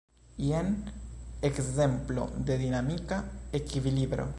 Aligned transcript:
Jen 0.45 0.71
ekzemplo 1.49 2.27
de 2.49 2.59
dinamika 2.65 3.23
ekvilibro. 3.63 4.29